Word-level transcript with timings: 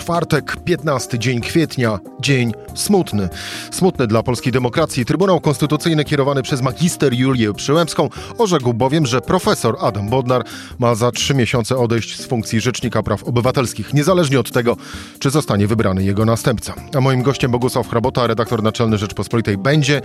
Czwartek, 0.00 0.56
15 0.64 1.18
dzień 1.18 1.40
kwietnia, 1.40 1.98
dzień 2.20 2.52
smutny. 2.74 3.28
Smutny 3.70 4.06
dla 4.06 4.22
polskiej 4.22 4.52
demokracji. 4.52 5.04
Trybunał 5.04 5.40
Konstytucyjny 5.40 6.04
kierowany 6.04 6.42
przez 6.42 6.62
magister 6.62 7.14
Julię 7.14 7.54
Przyłębską 7.54 8.08
orzekł 8.38 8.74
bowiem, 8.74 9.06
że 9.06 9.20
profesor 9.20 9.76
Adam 9.80 10.08
Bodnar 10.08 10.44
ma 10.78 10.94
za 10.94 11.12
trzy 11.12 11.34
miesiące 11.34 11.76
odejść 11.76 12.20
z 12.20 12.26
funkcji 12.26 12.60
Rzecznika 12.60 13.02
Praw 13.02 13.24
Obywatelskich, 13.24 13.94
niezależnie 13.94 14.40
od 14.40 14.52
tego, 14.52 14.76
czy 15.18 15.30
zostanie 15.30 15.66
wybrany 15.66 16.04
jego 16.04 16.24
następca. 16.24 16.74
A 16.94 17.00
moim 17.00 17.22
gościem 17.22 17.50
Bogusław 17.50 17.88
Hrabota, 17.88 18.26
redaktor 18.26 18.62
naczelny 18.62 18.98
Rzeczpospolitej 18.98 19.58
będzie. 19.58 20.00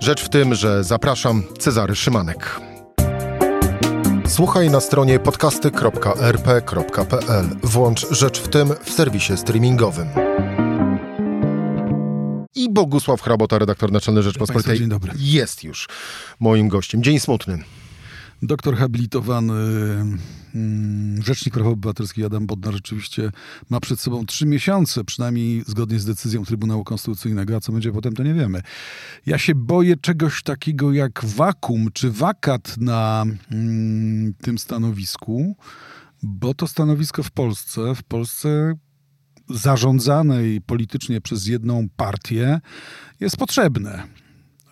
Rzecz 0.00 0.24
w 0.24 0.28
tym, 0.28 0.54
że 0.54 0.84
zapraszam 0.84 1.42
Cezary 1.58 1.96
Szymanek. 1.96 2.60
Słuchaj 4.34 4.70
na 4.70 4.80
stronie 4.80 5.18
podcasty.rp.pl. 5.18 7.48
Włącz 7.62 8.06
Rzecz 8.10 8.40
w 8.40 8.48
tym 8.48 8.72
w 8.84 8.90
serwisie 8.90 9.36
streamingowym. 9.36 10.08
I 12.54 12.72
Bogusław 12.72 13.22
Hrabota, 13.22 13.58
redaktor 13.58 13.92
naczelny 13.92 14.22
Rzeczpospolitej, 14.22 14.78
Dzień 14.78 14.88
dobry. 14.88 15.12
jest 15.16 15.64
już 15.64 15.88
moim 16.40 16.68
gościem. 16.68 17.02
Dzień 17.02 17.20
smutny. 17.20 17.58
Doktor 18.46 18.76
habilitowany, 18.76 19.54
mm, 20.54 21.22
Rzecznik 21.22 21.54
Praw 21.54 21.66
Obywatelskich 21.66 22.24
Adam 22.24 22.46
Bodnar 22.46 22.74
rzeczywiście 22.74 23.30
ma 23.70 23.80
przed 23.80 24.00
sobą 24.00 24.26
trzy 24.26 24.46
miesiące, 24.46 25.04
przynajmniej 25.04 25.64
zgodnie 25.66 25.98
z 25.98 26.04
decyzją 26.04 26.44
Trybunału 26.44 26.84
Konstytucyjnego, 26.84 27.56
a 27.56 27.60
co 27.60 27.72
będzie 27.72 27.92
potem, 27.92 28.14
to 28.14 28.22
nie 28.22 28.34
wiemy. 28.34 28.62
Ja 29.26 29.38
się 29.38 29.54
boję 29.54 29.96
czegoś 29.96 30.42
takiego 30.42 30.92
jak 30.92 31.24
wakum 31.24 31.88
czy 31.92 32.10
wakat 32.10 32.76
na 32.78 33.24
mm, 33.50 34.34
tym 34.34 34.58
stanowisku, 34.58 35.56
bo 36.22 36.54
to 36.54 36.66
stanowisko 36.66 37.22
w 37.22 37.30
Polsce, 37.30 37.94
w 37.94 38.02
Polsce 38.02 38.74
zarządzanej 39.50 40.60
politycznie 40.60 41.20
przez 41.20 41.46
jedną 41.46 41.88
partię 41.96 42.60
jest 43.20 43.36
potrzebne. 43.36 44.23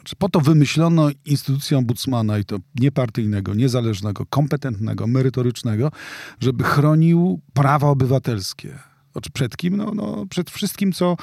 Znaczy, 0.03 0.17
po 0.17 0.28
to 0.28 0.41
wymyślono 0.41 1.11
instytucję 1.25 1.78
ombudsmana 1.78 2.39
i 2.39 2.45
to 2.45 2.58
niepartyjnego, 2.75 3.55
niezależnego, 3.55 4.27
kompetentnego, 4.27 5.06
merytorycznego, 5.06 5.91
żeby 6.41 6.64
chronił 6.64 7.41
prawa 7.55 7.89
obywatelskie. 7.89 8.78
Znaczy, 9.12 9.31
przed 9.31 9.56
kim? 9.56 9.77
No, 9.77 9.92
no, 9.94 10.27
przed 10.31 10.50
wszystkim, 10.50 10.92
co 10.92 11.17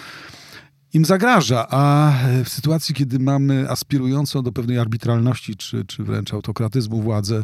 im 0.94 1.06
zagraża, 1.06 1.68
a 1.70 2.14
w 2.46 2.50
sytuacji, 2.50 2.96
kiedy 2.96 3.20
mamy 3.20 3.70
aspirującą 3.70 4.44
do 4.44 4.52
pewnej 4.52 4.80
arbitralności, 4.80 5.56
czy, 5.56 5.86
czy 5.86 6.04
wręcz 6.04 6.34
autokratyzmu 6.34 7.02
władzę 7.02 7.44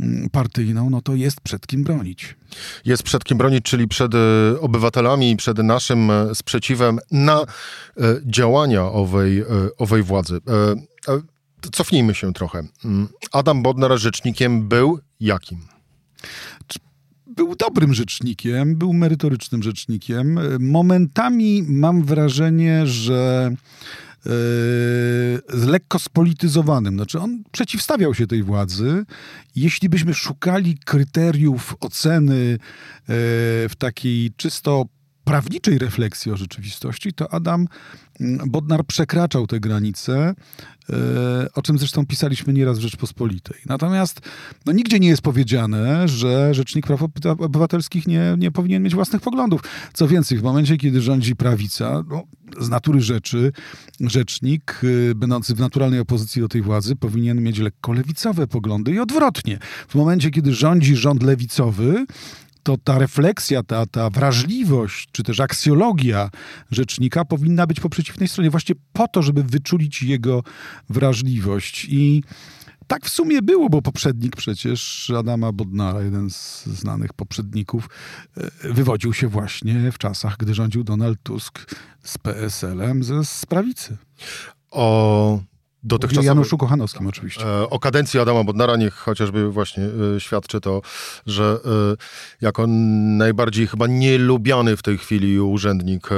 mm, 0.00 0.30
partyjną, 0.30 0.90
no 0.90 1.02
to 1.02 1.14
jest 1.14 1.40
przed 1.40 1.66
kim 1.66 1.84
bronić. 1.84 2.36
Jest 2.84 3.02
przed 3.02 3.24
kim 3.24 3.38
bronić, 3.38 3.64
czyli 3.64 3.88
przed 3.88 4.12
e, 4.14 4.18
obywatelami, 4.60 5.36
przed 5.36 5.58
naszym 5.58 6.10
e, 6.10 6.34
sprzeciwem 6.34 6.98
na 7.10 7.40
e, 7.40 7.46
działania 8.26 8.84
owej, 8.84 9.40
e, 9.40 9.44
owej 9.78 10.02
władzy. 10.02 10.40
E, 11.08 11.12
e, 11.12 11.20
cofnijmy 11.72 12.14
się 12.14 12.32
trochę. 12.32 12.62
Mm, 12.84 13.08
Adam 13.32 13.62
Bodnar 13.62 13.98
rzecznikiem 13.98 14.68
był 14.68 14.98
jakim? 15.20 15.58
Był 17.36 17.56
dobrym 17.56 17.94
rzecznikiem, 17.94 18.76
był 18.76 18.92
merytorycznym 18.92 19.62
rzecznikiem. 19.62 20.38
Momentami 20.60 21.64
mam 21.68 22.02
wrażenie, 22.04 22.86
że 22.86 23.52
yy, 24.26 24.32
lekko 25.66 25.98
spolityzowanym. 25.98 26.94
Znaczy 26.94 27.20
on 27.20 27.42
przeciwstawiał 27.52 28.14
się 28.14 28.26
tej 28.26 28.42
władzy. 28.42 29.04
Jeśli 29.56 29.88
byśmy 29.88 30.14
szukali 30.14 30.78
kryteriów 30.84 31.76
oceny 31.80 32.36
yy, 32.36 32.58
w 33.68 33.72
takiej 33.78 34.32
czysto 34.36 34.84
prawniczej 35.26 35.78
refleksji 35.78 36.32
o 36.32 36.36
rzeczywistości, 36.36 37.12
to 37.12 37.34
Adam 37.34 37.66
Bodnar 38.46 38.84
przekraczał 38.84 39.46
te 39.46 39.60
granice, 39.60 40.34
e, 40.90 40.94
o 41.54 41.62
czym 41.62 41.78
zresztą 41.78 42.06
pisaliśmy 42.06 42.52
nieraz 42.52 42.78
w 42.78 42.82
Rzeczpospolitej. 42.82 43.56
Natomiast 43.66 44.20
no, 44.66 44.72
nigdzie 44.72 45.00
nie 45.00 45.08
jest 45.08 45.22
powiedziane, 45.22 46.08
że 46.08 46.54
Rzecznik 46.54 46.86
Praw 46.86 47.02
Obywatelskich 47.38 48.06
nie, 48.06 48.34
nie 48.38 48.50
powinien 48.50 48.82
mieć 48.82 48.94
własnych 48.94 49.22
poglądów. 49.22 49.60
Co 49.92 50.08
więcej, 50.08 50.38
w 50.38 50.42
momencie, 50.42 50.76
kiedy 50.76 51.00
rządzi 51.00 51.36
prawica, 51.36 52.04
no, 52.08 52.22
z 52.60 52.68
natury 52.68 53.00
rzeczy 53.00 53.52
rzecznik, 54.00 54.80
y, 54.84 55.14
będący 55.14 55.54
w 55.54 55.60
naturalnej 55.60 56.00
opozycji 56.00 56.42
do 56.42 56.48
tej 56.48 56.62
władzy, 56.62 56.96
powinien 56.96 57.42
mieć 57.42 57.58
lekko 57.58 57.92
lewicowe 57.92 58.46
poglądy 58.46 58.92
i 58.92 58.98
odwrotnie. 58.98 59.58
W 59.88 59.94
momencie, 59.94 60.30
kiedy 60.30 60.54
rządzi 60.54 60.96
rząd 60.96 61.22
lewicowy, 61.22 62.06
to 62.66 62.76
ta 62.76 62.98
refleksja, 62.98 63.62
ta, 63.62 63.86
ta 63.86 64.10
wrażliwość, 64.10 65.08
czy 65.12 65.22
też 65.22 65.40
aksjologia 65.40 66.30
rzecznika 66.70 67.24
powinna 67.24 67.66
być 67.66 67.80
po 67.80 67.88
przeciwnej 67.88 68.28
stronie, 68.28 68.50
właśnie 68.50 68.74
po 68.92 69.08
to, 69.08 69.22
żeby 69.22 69.42
wyczulić 69.42 70.02
jego 70.02 70.42
wrażliwość. 70.90 71.86
I 71.90 72.22
tak 72.86 73.04
w 73.04 73.08
sumie 73.08 73.42
było, 73.42 73.68
bo 73.68 73.82
poprzednik 73.82 74.36
przecież 74.36 75.10
Adama 75.18 75.52
Bodnara, 75.52 76.02
jeden 76.02 76.30
z 76.30 76.66
znanych 76.66 77.12
poprzedników, 77.12 77.88
e, 78.36 78.72
wywodził 78.72 79.12
się 79.12 79.28
właśnie 79.28 79.92
w 79.92 79.98
czasach, 79.98 80.36
gdy 80.36 80.54
rządził 80.54 80.84
Donald 80.84 81.22
Tusk 81.22 81.74
z 82.02 82.18
PSL-em 82.18 83.04
ze 83.04 83.24
z 83.24 83.46
prawicy. 83.46 83.96
O 84.70 85.40
dotychczasowym... 85.86 86.26
Januszu 86.26 86.58
Kochanowskim 86.58 87.06
oczywiście. 87.06 87.46
E, 87.46 87.70
o 87.70 87.78
kadencji 87.78 88.20
Adama 88.20 88.44
Bodnara 88.44 88.76
niech 88.76 88.94
chociażby 88.94 89.50
właśnie 89.50 89.84
e, 90.16 90.20
świadczy 90.20 90.60
to, 90.60 90.82
że 91.26 91.58
e, 91.64 91.96
jako 92.40 92.66
najbardziej 92.66 93.66
chyba 93.66 93.86
nielubiany 93.86 94.76
w 94.76 94.82
tej 94.82 94.98
chwili 94.98 95.40
urzędnik 95.40 96.08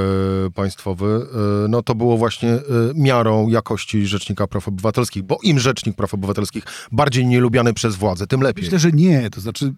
państwowy, 0.55 1.27
no 1.69 1.83
to 1.83 1.95
było 1.95 2.17
właśnie 2.17 2.59
miarą 2.95 3.47
jakości 3.47 4.07
Rzecznika 4.07 4.47
Praw 4.47 4.67
Obywatelskich, 4.67 5.23
bo 5.23 5.37
im 5.43 5.59
Rzecznik 5.59 5.95
Praw 5.95 6.13
Obywatelskich 6.13 6.63
bardziej 6.91 7.25
nielubiany 7.25 7.73
przez 7.73 7.95
władzę, 7.95 8.27
tym 8.27 8.41
lepiej. 8.41 8.63
Myślę, 8.63 8.79
że 8.79 8.91
nie. 8.91 9.29
To 9.29 9.41
znaczy 9.41 9.73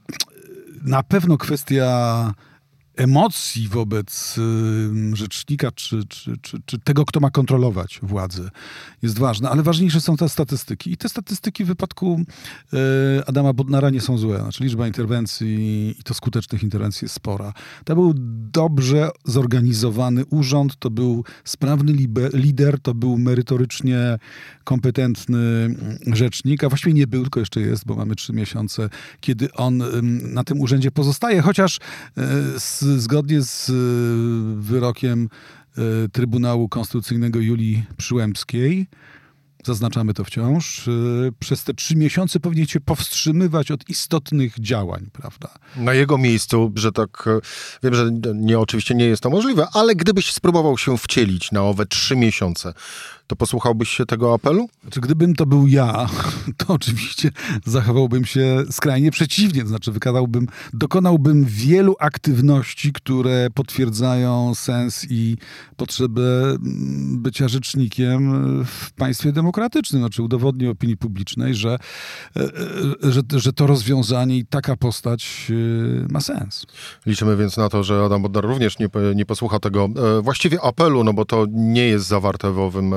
na 0.83 1.03
pewno 1.03 1.37
kwestia 1.37 2.33
emocji 2.95 3.67
wobec 3.67 4.37
y, 4.37 5.15
rzecznika, 5.15 5.71
czy, 5.71 6.03
czy, 6.09 6.37
czy, 6.41 6.57
czy, 6.65 6.79
tego, 6.79 7.05
kto 7.05 7.19
ma 7.19 7.29
kontrolować 7.29 7.99
władzę, 8.03 8.49
jest 9.01 9.19
ważna, 9.19 9.49
ale 9.49 9.63
ważniejsze 9.63 10.01
są 10.01 10.17
te 10.17 10.29
statystyki. 10.29 10.91
I 10.91 10.97
te 10.97 11.09
statystyki 11.09 11.63
w 11.63 11.67
wypadku 11.67 12.21
y, 12.73 12.77
Adama 13.25 13.53
Bodnara 13.53 13.89
nie 13.89 14.01
są 14.01 14.17
złe. 14.17 14.39
Znaczy 14.39 14.63
liczba 14.63 14.87
interwencji 14.87 15.47
i 15.99 16.03
to 16.03 16.13
skutecznych 16.13 16.63
interwencji 16.63 17.05
jest 17.05 17.15
spora. 17.15 17.53
To 17.85 17.95
był 17.95 18.13
dobrze 18.51 19.09
zorganizowany 19.25 20.25
urząd, 20.25 20.75
to 20.79 20.89
był 20.89 21.23
sprawny 21.43 21.93
lider, 22.33 22.79
to 22.79 22.93
był 22.93 23.17
merytorycznie 23.17 24.17
kompetentny 24.63 25.75
rzecznik, 26.07 26.63
a 26.63 26.69
właściwie 26.69 26.93
nie 26.93 27.07
był, 27.07 27.21
tylko 27.21 27.39
jeszcze 27.39 27.61
jest, 27.61 27.85
bo 27.85 27.95
mamy 27.95 28.15
trzy 28.15 28.33
miesiące, 28.33 28.89
kiedy 29.19 29.53
on 29.53 29.83
na 30.33 30.43
tym 30.43 30.61
urzędzie 30.61 30.91
pozostaje, 30.91 31.41
chociaż 31.41 31.79
z 32.57 32.81
zgodnie 32.99 33.41
z 33.41 33.69
y, 33.69 33.73
wyrokiem 34.61 35.29
y, 36.05 36.09
Trybunału 36.09 36.69
Konstytucyjnego 36.69 37.39
Julii 37.39 37.85
Przyłębskiej, 37.97 38.87
zaznaczamy 39.65 40.13
to 40.13 40.23
wciąż, 40.23 40.87
y, 40.87 41.33
przez 41.39 41.63
te 41.63 41.73
trzy 41.73 41.95
miesiące 41.95 42.39
powinien 42.39 42.67
się 42.67 42.79
powstrzymywać 42.79 43.71
od 43.71 43.89
istotnych 43.89 44.59
działań, 44.59 45.09
prawda? 45.13 45.49
Na 45.75 45.93
jego 45.93 46.17
miejscu, 46.17 46.71
że 46.75 46.91
tak, 46.91 47.29
wiem, 47.83 47.95
że 47.95 48.09
nie, 48.35 48.59
oczywiście 48.59 48.95
nie 48.95 49.05
jest 49.05 49.23
to 49.23 49.29
możliwe, 49.29 49.67
ale 49.73 49.95
gdybyś 49.95 50.33
spróbował 50.33 50.77
się 50.77 50.97
wcielić 50.97 51.51
na 51.51 51.61
owe 51.61 51.85
trzy 51.85 52.15
miesiące, 52.15 52.73
to 53.31 53.35
posłuchałbyś 53.35 53.89
się 53.89 54.05
tego 54.05 54.33
apelu? 54.33 54.69
Znaczy, 54.81 55.01
gdybym 55.01 55.35
to 55.35 55.45
był 55.45 55.67
ja, 55.67 56.09
to 56.57 56.73
oczywiście 56.73 57.31
zachowałbym 57.65 58.25
się 58.25 58.63
skrajnie 58.71 59.11
przeciwnie. 59.11 59.61
To 59.61 59.67
znaczy, 59.67 59.91
wykazałbym, 59.91 60.47
dokonałbym 60.73 61.45
wielu 61.45 61.95
aktywności, 61.99 62.93
które 62.93 63.47
potwierdzają 63.53 64.55
sens 64.55 65.05
i 65.09 65.37
potrzebę 65.77 66.21
mm, 66.21 67.21
bycia 67.21 67.47
rzecznikiem 67.47 68.31
w 68.65 68.91
państwie 68.91 69.31
demokratycznym. 69.31 70.01
Znaczy, 70.01 70.23
udowodnię 70.23 70.69
opinii 70.69 70.97
publicznej, 70.97 71.55
że, 71.55 71.77
e, 72.35 72.41
e, 72.41 73.11
że, 73.11 73.21
że 73.35 73.53
to 73.53 73.67
rozwiązanie 73.67 74.37
i 74.37 74.45
taka 74.45 74.75
postać 74.75 75.51
e, 75.51 76.11
ma 76.13 76.21
sens. 76.21 76.65
Liczymy 77.05 77.37
więc 77.37 77.57
na 77.57 77.69
to, 77.69 77.83
że 77.83 78.03
Adam 78.05 78.21
Bodnar 78.21 78.43
również 78.43 78.79
nie, 78.79 78.87
nie 79.15 79.25
posłucha 79.25 79.59
tego 79.59 79.89
właściwie 80.21 80.61
apelu, 80.61 81.03
no 81.03 81.13
bo 81.13 81.25
to 81.25 81.45
nie 81.51 81.87
jest 81.87 82.07
zawarte 82.07 82.51
w 82.51 82.59
owym 82.59 82.93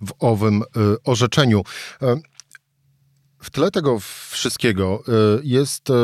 w 0.00 0.12
owym 0.18 0.62
y, 0.62 0.62
orzeczeniu. 1.04 1.62
E, 2.02 2.20
w 3.42 3.50
tle 3.50 3.70
tego 3.70 3.98
wszystkiego 4.30 5.02
y, 5.08 5.40
jest 5.42 5.90
y, 5.90 5.94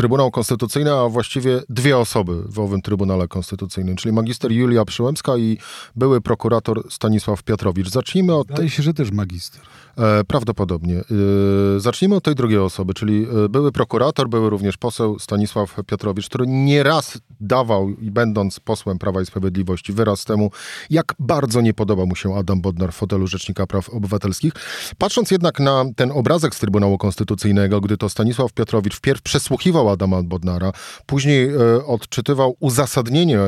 Trybunał 0.00 0.30
Konstytucyjny, 0.30 0.92
a 0.92 1.08
właściwie 1.08 1.62
dwie 1.68 1.98
osoby 1.98 2.42
w 2.46 2.58
owym 2.58 2.82
Trybunale 2.82 3.28
Konstytucyjnym, 3.28 3.96
czyli 3.96 4.12
magister 4.12 4.52
Julia 4.52 4.84
Przyłębska 4.84 5.36
i 5.36 5.58
były 5.96 6.20
prokurator 6.20 6.82
Stanisław 6.90 7.42
Piotrowicz. 7.42 7.88
Zacznijmy 7.88 8.34
od... 8.34 8.48
Wydaje 8.48 8.70
się, 8.70 8.82
że 8.82 8.94
też 8.94 9.10
magister. 9.10 9.62
E, 9.98 10.24
prawdopodobnie. 10.24 10.96
E, 10.96 11.80
zacznijmy 11.80 12.16
od 12.16 12.24
tej 12.24 12.34
drugiej 12.34 12.58
osoby, 12.58 12.94
czyli 12.94 13.26
e, 13.44 13.48
były 13.48 13.72
prokurator, 13.72 14.28
były 14.28 14.50
również 14.50 14.76
poseł 14.76 15.18
Stanisław 15.18 15.76
Piotrowicz, 15.86 16.26
który 16.26 16.46
nieraz 16.46 17.18
dawał, 17.40 17.90
i 17.90 18.10
będąc 18.10 18.60
posłem 18.60 18.98
Prawa 18.98 19.22
i 19.22 19.26
Sprawiedliwości, 19.26 19.92
wyraz 19.92 20.24
temu, 20.24 20.50
jak 20.90 21.14
bardzo 21.18 21.60
nie 21.60 21.74
podoba 21.74 22.06
mu 22.06 22.16
się 22.16 22.34
Adam 22.34 22.60
Bodnar 22.60 22.92
w 22.92 22.96
fotelu 22.96 23.26
Rzecznika 23.26 23.66
Praw 23.66 23.88
Obywatelskich. 23.88 24.52
Patrząc 24.98 25.30
jednak 25.30 25.60
na 25.60 25.84
ten 25.96 26.12
obrazek 26.12 26.54
z 26.54 26.58
Trybunału 26.58 26.98
Konstytucyjnego, 26.98 27.80
gdy 27.80 27.96
to 27.96 28.08
Stanisław 28.08 28.52
Piotrowicz 28.52 28.94
wpierw 28.94 29.22
przesłuchiwał 29.22 29.89
Adama 29.90 30.22
Bodnara, 30.22 30.72
później 31.06 31.50
odczytywał 31.86 32.56
uzasadnienie 32.60 33.38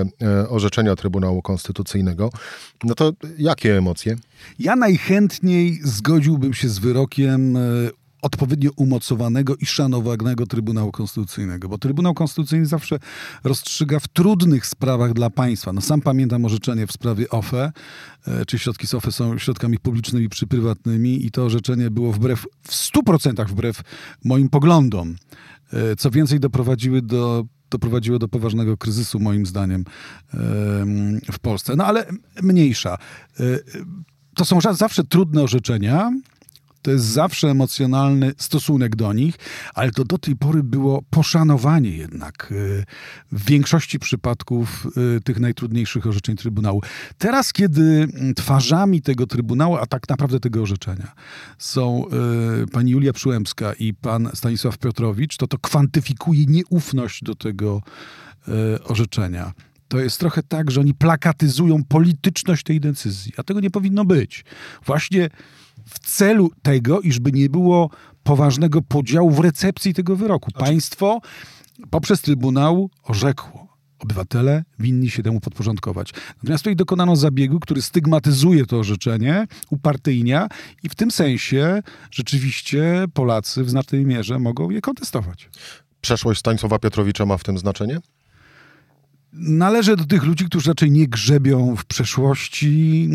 orzeczenia 0.48 0.96
Trybunału 0.96 1.42
Konstytucyjnego, 1.42 2.30
no 2.84 2.94
to 2.94 3.12
jakie 3.38 3.78
emocje? 3.78 4.16
Ja 4.58 4.76
najchętniej 4.76 5.80
zgodziłbym 5.84 6.54
się 6.54 6.68
z 6.68 6.78
wyrokiem 6.78 7.56
e, 7.56 7.60
odpowiednio 8.22 8.70
umocowanego 8.76 9.56
i 9.56 9.66
szanowanego 9.66 10.46
Trybunału 10.46 10.92
Konstytucyjnego, 10.92 11.68
bo 11.68 11.78
Trybunał 11.78 12.14
Konstytucyjny 12.14 12.66
zawsze 12.66 12.98
rozstrzyga 13.44 14.00
w 14.00 14.08
trudnych 14.08 14.66
sprawach 14.66 15.12
dla 15.12 15.30
państwa. 15.30 15.72
No 15.72 15.80
sam 15.80 16.00
pamiętam 16.00 16.44
orzeczenie 16.44 16.86
w 16.86 16.92
sprawie 16.92 17.28
OFE, 17.30 17.72
e, 18.26 18.44
czy 18.46 18.58
środki 18.58 18.86
z 18.86 18.94
OFE 18.94 19.12
są 19.12 19.38
środkami 19.38 19.78
publicznymi 19.78 20.28
czy 20.28 20.46
prywatnymi 20.46 21.26
i 21.26 21.30
to 21.30 21.44
orzeczenie 21.44 21.90
było 21.90 22.12
wbrew, 22.12 22.46
w 22.62 22.72
100% 22.72 23.48
wbrew 23.48 23.80
moim 24.24 24.48
poglądom. 24.48 25.16
E, 25.72 25.96
co 25.96 26.10
więcej, 26.10 26.40
doprowadziły 26.40 27.02
do 27.02 27.44
doprowadziło 27.70 28.18
do 28.18 28.28
poważnego 28.28 28.76
kryzysu, 28.76 29.20
moim 29.20 29.46
zdaniem, 29.46 29.84
w 31.32 31.38
Polsce. 31.42 31.76
No 31.76 31.84
ale 31.84 32.06
mniejsza 32.42 32.98
to 34.34 34.44
są 34.44 34.60
zawsze 34.60 35.04
trudne 35.04 35.42
orzeczenia, 35.42 36.10
to 36.82 36.90
jest 36.90 37.04
zawsze 37.04 37.48
emocjonalny 37.48 38.32
stosunek 38.36 38.96
do 38.96 39.12
nich, 39.12 39.34
ale 39.74 39.90
to 39.90 40.04
do 40.04 40.18
tej 40.18 40.36
pory 40.36 40.62
było 40.62 41.02
poszanowanie 41.10 41.90
jednak 41.90 42.52
y, 42.52 42.84
w 43.32 43.44
większości 43.44 43.98
przypadków 43.98 44.86
y, 45.16 45.20
tych 45.20 45.40
najtrudniejszych 45.40 46.06
orzeczeń 46.06 46.36
Trybunału. 46.36 46.82
Teraz, 47.18 47.52
kiedy 47.52 48.08
twarzami 48.36 49.02
tego 49.02 49.26
Trybunału, 49.26 49.76
a 49.76 49.86
tak 49.86 50.08
naprawdę 50.08 50.40
tego 50.40 50.62
orzeczenia, 50.62 51.12
są 51.58 52.04
y, 52.62 52.66
pani 52.66 52.90
Julia 52.90 53.12
Przyłębska 53.12 53.72
i 53.72 53.94
pan 53.94 54.30
Stanisław 54.34 54.78
Piotrowicz, 54.78 55.36
to 55.36 55.46
to 55.46 55.58
kwantyfikuje 55.58 56.44
nieufność 56.46 57.24
do 57.24 57.34
tego 57.34 57.82
orzeczenia 58.84 59.52
to 59.88 59.98
jest 60.00 60.20
trochę 60.20 60.42
tak, 60.42 60.70
że 60.70 60.80
oni 60.80 60.94
plakatyzują 60.94 61.84
polityczność 61.84 62.62
tej 62.62 62.80
decyzji, 62.80 63.32
a 63.36 63.42
tego 63.42 63.60
nie 63.60 63.70
powinno 63.70 64.04
być. 64.04 64.44
Właśnie 64.86 65.28
w 65.86 65.98
celu 65.98 66.50
tego, 66.62 67.00
iżby 67.00 67.32
nie 67.32 67.48
było 67.48 67.90
poważnego 68.22 68.82
podziału 68.82 69.30
w 69.30 69.38
recepcji 69.38 69.94
tego 69.94 70.16
wyroku. 70.16 70.50
Znaczy- 70.50 70.64
Państwo 70.64 71.20
poprzez 71.90 72.20
Trybunał 72.20 72.90
orzekło. 73.02 73.62
Obywatele 73.98 74.64
winni 74.78 75.10
się 75.10 75.22
temu 75.22 75.40
podporządkować. 75.40 76.12
Natomiast 76.36 76.64
tutaj 76.64 76.76
dokonano 76.76 77.16
zabiegu, 77.16 77.60
który 77.60 77.82
stygmatyzuje 77.82 78.66
to 78.66 78.78
orzeczenie, 78.78 79.46
upartyjnia 79.70 80.48
i 80.82 80.88
w 80.88 80.94
tym 80.94 81.10
sensie 81.10 81.82
rzeczywiście 82.10 83.04
Polacy 83.14 83.64
w 83.64 83.70
znacznej 83.70 84.06
mierze 84.06 84.38
mogą 84.38 84.70
je 84.70 84.80
kontestować. 84.80 85.50
Przeszłość 86.00 86.40
Stanisława 86.40 86.78
Piotrowicza 86.78 87.26
ma 87.26 87.36
w 87.36 87.44
tym 87.44 87.58
znaczenie? 87.58 87.98
Należę 89.32 89.96
do 89.96 90.04
tych 90.04 90.24
ludzi, 90.24 90.44
którzy 90.44 90.70
raczej 90.70 90.90
nie 90.90 91.08
grzebią 91.08 91.76
w 91.76 91.84
przeszłości. 91.84 93.06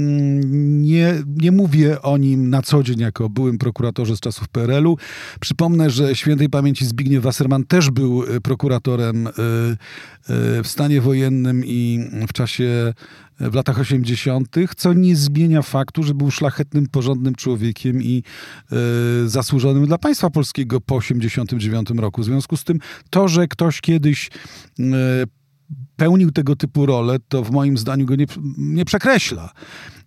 Nie, 0.55 1.13
nie 1.27 1.51
mówię 1.51 2.01
o 2.01 2.17
nim 2.17 2.49
na 2.49 2.61
co 2.61 2.83
dzień 2.83 2.99
jako 2.99 3.29
byłym 3.29 3.57
prokuratorze 3.57 4.17
z 4.17 4.19
czasów 4.19 4.47
PRL-u. 4.47 4.97
Przypomnę, 5.39 5.89
że 5.89 6.15
świętej 6.15 6.49
pamięci 6.49 6.85
Zbigniew 6.85 7.23
Wasserman 7.23 7.63
też 7.63 7.91
był 7.91 8.23
e, 8.23 8.41
prokuratorem 8.41 9.27
e, 9.27 9.29
e, 9.29 9.33
w 10.63 10.67
stanie 10.67 11.01
wojennym 11.01 11.65
i 11.65 11.99
w 12.27 12.33
czasie 12.33 12.93
w 13.39 13.53
latach 13.53 13.79
80., 13.79 14.55
co 14.77 14.93
nie 14.93 15.15
zmienia 15.15 15.61
faktu, 15.61 16.03
że 16.03 16.13
był 16.13 16.31
szlachetnym, 16.31 16.87
porządnym 16.87 17.35
człowiekiem 17.35 18.03
i 18.03 18.23
y, 19.23 19.29
zasłużonym 19.29 19.85
dla 19.85 19.97
państwa 19.97 20.29
polskiego 20.29 20.81
po 20.81 20.95
89 20.95 21.89
roku. 21.89 22.21
W 22.21 22.25
związku 22.25 22.57
z 22.57 22.63
tym 22.63 22.79
to, 23.09 23.27
że 23.27 23.47
ktoś 23.47 23.81
kiedyś 23.81 24.29
y, 24.79 24.83
pełnił 25.95 26.31
tego 26.31 26.55
typu 26.55 26.85
role, 26.85 27.17
to 27.27 27.43
w 27.43 27.51
moim 27.51 27.77
zdaniu 27.77 28.05
go 28.05 28.15
nie, 28.15 28.25
nie 28.57 28.85
przekreśla. 28.85 29.53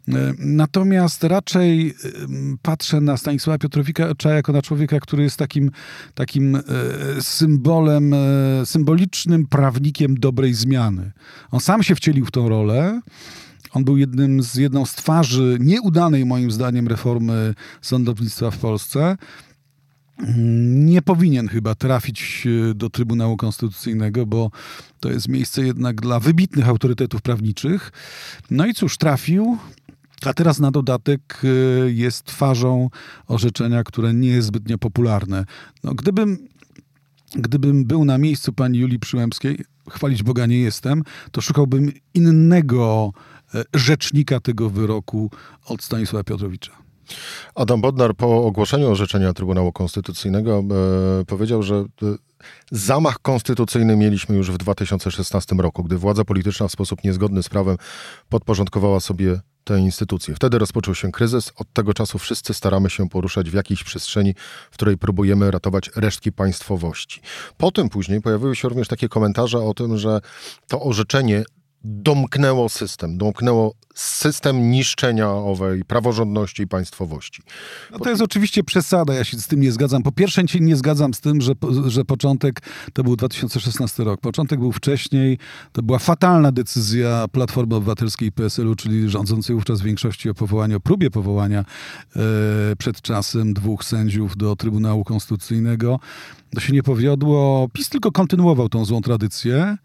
E, 0.09 0.35
natomiast 0.39 1.25
raczej 1.25 1.89
e, 1.89 1.95
patrzę 2.63 3.01
na 3.01 3.17
Stanisława 3.17 3.59
Piotrowicza 3.59 4.31
jako 4.31 4.53
na 4.53 4.63
człowieka, 4.63 5.01
który 5.01 5.23
jest 5.23 5.37
takim, 5.37 5.71
takim 6.15 6.57
e, 6.57 6.63
symbolem, 7.21 8.15
symbolicznym 8.65 9.47
prawnikiem 9.47 10.15
dobrej 10.15 10.55
zmiany. 10.55 11.13
On 11.51 11.61
sam 11.61 11.83
się 11.83 11.95
wcielił 11.95 12.27
w 12.27 12.31
tą 12.31 12.49
rolę. 12.49 13.01
On 13.73 13.85
był 13.85 13.97
jednym 13.97 14.43
z, 14.43 14.55
jedną 14.55 14.87
z 14.87 14.95
twarzy 14.95 15.59
nieudanej, 15.61 16.27
moim 16.27 16.51
zdaniem, 16.51 16.89
reformy 16.89 17.55
sądownictwa 17.83 18.51
w 18.51 18.59
Polsce 18.59 19.17
nie 20.69 21.03
powinien 21.03 21.49
chyba 21.49 21.75
trafić 21.75 22.47
e, 22.71 22.75
do 22.75 22.91
Trybunału 22.91 23.37
Konstytucyjnego, 23.37 24.27
bo 24.27 24.51
to 25.01 25.11
jest 25.11 25.29
miejsce 25.29 25.63
jednak 25.63 26.01
dla 26.01 26.21
wybitnych 26.21 26.69
autorytetów 26.69 27.23
prawniczych. 27.23 27.93
No 28.51 28.67
i 28.67 28.75
cóż, 28.75 28.97
trafił. 28.97 29.59
A 30.27 30.35
teraz 30.35 30.59
na 30.59 30.71
dodatek 30.71 31.43
e, 31.45 31.91
jest 31.91 32.25
twarzą 32.25 32.91
orzeczenia, 33.27 33.85
które 33.85 34.15
nie 34.15 34.29
jest 34.29 34.49
zbytnio 34.49 34.79
popularne. 34.79 35.45
No, 35.85 35.95
gdybym, 35.95 36.49
gdybym 37.35 37.85
był 37.85 38.05
na 38.05 38.19
miejscu 38.19 38.53
pani 38.53 38.79
Julii 38.79 38.99
Przyłębskiej, 38.99 39.65
chwalić 39.91 40.23
Boga 40.23 40.47
nie 40.47 40.59
jestem, 40.59 41.03
to 41.33 41.41
szukałbym 41.41 41.93
innego 42.15 43.13
e, 43.55 43.65
rzecznika 43.75 44.41
tego 44.41 44.71
wyroku 44.71 45.31
od 45.65 45.83
Stanisława 45.83 46.25
Piotrowicza. 46.25 46.90
Adam 47.55 47.81
Bodnar 47.81 48.15
po 48.15 48.45
ogłoszeniu 48.45 48.91
orzeczenia 48.91 49.33
Trybunału 49.33 49.73
Konstytucyjnego 49.73 50.63
e, 51.21 51.25
powiedział, 51.25 51.63
że 51.63 51.75
e, 51.75 51.85
zamach 52.71 53.19
konstytucyjny 53.19 53.97
mieliśmy 53.97 54.37
już 54.37 54.51
w 54.51 54.59
2016 54.59 55.57
roku, 55.57 55.85
gdy 55.85 55.99
władza 55.99 56.25
polityczna 56.25 56.69
w 56.69 56.73
sposób 56.73 57.05
niezgodny 57.05 57.43
z 57.43 57.49
prawem 57.49 57.77
podporządkowała 58.29 59.01
sobie 59.01 59.41
te 59.65 59.81
instytucje. 59.81 60.35
Wtedy 60.35 60.59
rozpoczął 60.59 60.95
się 60.95 61.13
kryzys. 61.13 61.53
Od 61.57 61.73
tego 61.73 61.95
czasu 61.95 62.19
wszyscy 62.19 62.55
staramy 62.55 62.91
się 62.91 63.09
poruszać 63.09 63.51
w 63.51 63.55
jakiejś 63.55 63.85
przestrzeni, 63.85 64.35
w 64.71 64.75
której 64.75 64.99
próbujemy 64.99 65.51
ratować 65.51 65.91
resztki 65.97 66.33
państwowości. 66.33 67.21
Potem 67.57 67.89
później 67.89 68.21
pojawiły 68.21 68.57
się 68.57 68.69
również 68.69 68.89
takie 68.89 69.09
komentarze 69.09 69.59
o 69.59 69.75
tym, 69.75 69.99
że 69.99 70.21
to 70.69 70.83
orzeczenie 70.83 71.45
domknęło 71.85 72.69
system, 72.69 73.19
domknęło 73.19 73.75
system 73.95 74.71
niszczenia 74.71 75.31
owej 75.31 75.85
praworządności 75.85 76.63
i 76.63 76.67
państwowości. 76.67 77.43
No 77.93 77.99
to 77.99 78.11
jest 78.11 78.23
oczywiście 78.23 78.65
przesada, 78.65 79.15
ja 79.15 79.25
się 79.25 79.39
z 79.39 79.47
tym 79.47 79.61
nie 79.61 79.73
zgadzam. 79.73 80.03
Po 80.03 80.13
pierwsze 80.13 80.49
się 80.49 80.61
nie 80.61 80.77
zgadzam 80.77 81.15
z 81.15 81.21
tym, 81.21 81.41
że, 81.41 81.53
że 81.87 82.05
początek 82.05 82.61
to 82.93 83.05
był 83.05 83.17
2016 83.17 84.05
rok. 84.05 84.21
Początek 84.21 84.61
był 84.61 84.73
wcześniej, 84.73 85.39
to 85.73 85.83
była 85.83 85.99
fatalna 85.99 86.53
decyzja 86.53 87.29
Platformy 87.33 87.75
Obywatelskiej 87.75 88.29
i 88.29 88.33
PSL-u, 88.33 88.75
czyli 88.75 89.09
rządzącej 89.09 89.57
wówczas 89.57 89.81
większości 89.81 90.31
o 90.31 90.35
powołaniu, 90.35 90.77
o 90.77 90.81
próbie 90.81 91.11
powołania 91.11 91.61
e, 91.61 91.67
przed 92.79 93.03
czasem 93.03 93.55
dwóch 93.55 93.85
sędziów 93.85 94.37
do 94.37 94.57
Trybunału 94.57 95.05
Konstytucyjnego. 95.05 96.01
To 96.55 96.61
się 96.61 96.73
nie 96.73 96.83
powiodło. 96.83 97.69
PiS 97.73 97.89
tylko 97.89 98.13
kontynuował 98.13 98.69
tą 98.69 98.85
złą 98.85 99.01
tradycję 99.01 99.77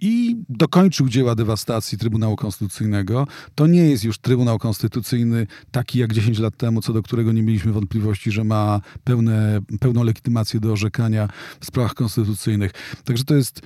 i 0.00 0.36
dokończył 0.48 1.08
dzieła 1.08 1.34
dewastacji 1.34 1.98
Trybunału 1.98 2.36
Konstytucyjnego. 2.36 3.26
To 3.54 3.66
nie 3.66 3.90
jest 3.90 4.04
już 4.04 4.18
Trybunał 4.18 4.58
Konstytucyjny 4.58 5.46
taki 5.70 5.98
jak 5.98 6.12
10 6.12 6.38
lat 6.38 6.56
temu, 6.56 6.82
co 6.82 6.92
do 6.92 7.02
którego 7.02 7.32
nie 7.32 7.42
mieliśmy 7.42 7.72
wątpliwości, 7.72 8.30
że 8.30 8.44
ma 8.44 8.80
pełne, 9.04 9.60
pełną 9.80 10.04
legitymację 10.04 10.60
do 10.60 10.72
orzekania 10.72 11.28
w 11.60 11.66
sprawach 11.66 11.94
konstytucyjnych. 11.94 12.72
Także 13.04 13.24
to 13.24 13.34
jest 13.34 13.62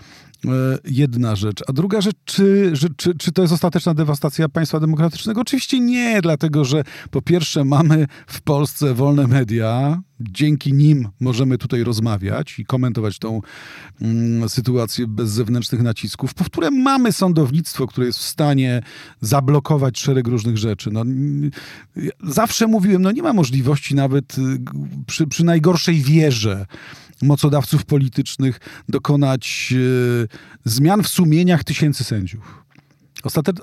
jedna 0.85 1.37
rzecz. 1.37 1.63
A 1.69 1.73
druga 1.73 2.01
rzecz, 2.01 2.17
czy, 2.25 2.73
czy, 2.97 3.15
czy 3.15 3.33
to 3.33 3.43
jest 3.43 3.55
ostateczna 3.55 3.95
dewastacja 3.95 4.49
państwa 4.49 4.81
demokratycznego? 4.81 5.41
Oczywiście 5.41 5.81
nie, 5.81 6.23
dlatego 6.23 6.65
że 6.65 6.85
po 7.11 7.23
pierwsze 7.23 7.65
mamy 7.65 8.07
w 8.27 8.41
Polsce 8.41 8.95
wolne 8.95 9.27
media, 9.27 10.03
dzięki 10.21 10.73
nim 10.73 11.09
możemy 11.21 11.59
tutaj 11.59 11.85
rozmawiać 11.85 12.59
i 12.59 12.65
komentować 12.65 13.19
tą 13.19 13.41
mm, 14.01 14.49
sytuację 14.49 15.07
bez 15.07 15.31
zewnętrznych 15.31 15.83
nacisków. 15.83 16.35
Po 16.35 16.45
które 16.45 16.71
mamy 16.71 17.13
sądownictwo, 17.13 17.87
które 17.87 18.07
jest 18.07 18.19
w 18.19 18.23
stanie 18.23 18.83
zablokować 19.21 19.99
szereg 19.99 20.29
różnych 20.29 20.59
rzeczy. 20.59 20.91
No, 20.93 21.05
zawsze 22.23 22.67
mówiłem, 22.67 23.03
no 23.03 23.13
nie 23.13 23.23
ma 23.23 23.33
możliwości 23.33 23.95
nawet 23.95 24.39
y, 24.39 24.43
przy, 25.07 25.27
przy 25.27 25.45
najgorszej 25.45 26.03
wierze 26.03 26.67
mocodawców 27.23 27.85
politycznych 27.85 28.61
dokonać 28.89 29.75
e, 29.77 30.71
zmian 30.71 31.03
w 31.03 31.09
sumieniach 31.09 31.65
tysięcy 31.65 32.05
sędziów. 32.05 32.65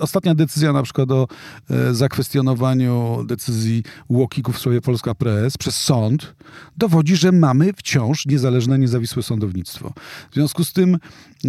Ostatnia 0.00 0.34
decyzja 0.34 0.72
na 0.72 0.82
przykład 0.82 1.10
o 1.10 1.28
e, 1.70 1.94
zakwestionowaniu 1.94 3.24
decyzji 3.26 3.82
Łokików 4.08 4.56
w 4.56 4.58
sprawie 4.58 4.80
Polska 4.80 5.14
Press 5.14 5.58
przez 5.58 5.76
sąd 5.76 6.34
dowodzi, 6.76 7.16
że 7.16 7.32
mamy 7.32 7.72
wciąż 7.72 8.26
niezależne, 8.26 8.78
niezawisłe 8.78 9.22
sądownictwo. 9.22 9.92
W 10.30 10.34
związku 10.34 10.64
z 10.64 10.72
tym 10.72 10.94
e, 10.94 11.48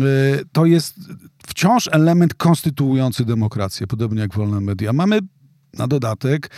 to 0.51 0.65
jest 0.65 0.95
wciąż 1.47 1.89
element 1.91 2.33
konstytuujący 2.33 3.25
demokrację, 3.25 3.87
podobnie 3.87 4.21
jak 4.21 4.33
wolne 4.33 4.61
media. 4.61 4.93
Mamy 4.93 5.19
na 5.77 5.88
dodatek 5.88 6.49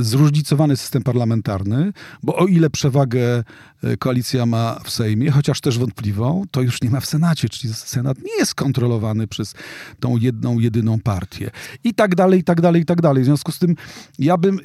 zróżnicowany 0.00 0.76
system 0.76 1.02
parlamentarny, 1.02 1.92
bo 2.22 2.36
o 2.36 2.46
ile 2.46 2.70
przewagę 2.70 3.44
e, 3.82 3.96
koalicja 3.96 4.46
ma 4.46 4.80
w 4.84 4.90
Sejmie, 4.90 5.30
chociaż 5.30 5.60
też 5.60 5.78
wątpliwą, 5.78 6.44
to 6.50 6.62
już 6.62 6.82
nie 6.82 6.90
ma 6.90 7.00
w 7.00 7.06
Senacie, 7.06 7.48
czyli 7.48 7.74
Senat 7.74 8.18
nie 8.18 8.36
jest 8.38 8.54
kontrolowany 8.54 9.26
przez 9.26 9.54
tą 10.00 10.16
jedną, 10.16 10.58
jedyną 10.58 11.00
partię. 11.00 11.50
I 11.84 11.94
tak 11.94 12.14
dalej, 12.14 12.40
i 12.40 12.44
tak 12.44 12.60
dalej, 12.60 12.82
i 12.82 12.84
tak 12.84 13.00
dalej. 13.00 13.22
W 13.22 13.26
związku 13.26 13.52
z 13.52 13.58
tym 13.58 13.76
ja 14.18 14.36
bym 14.36 14.58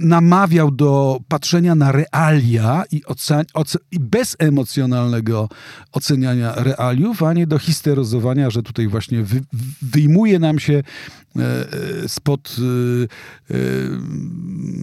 namawiał 0.00 0.70
do 0.70 1.20
patrzenia 1.28 1.74
na 1.74 1.92
realia 1.92 2.84
i, 2.92 3.02
i 3.90 4.00
bezemocjonalnego 4.00 5.48
oceniania 5.92 6.54
realiów, 6.54 7.22
a 7.22 7.32
nie 7.32 7.46
do 7.46 7.58
histeryzowania, 7.58 8.50
że 8.50 8.62
tutaj 8.62 8.88
właśnie 8.88 9.22
wy- 9.22 9.44
wyjmuje 9.82 10.38
nam 10.38 10.58
się 10.58 10.82
spod 12.06 12.56
e, 13.50 13.54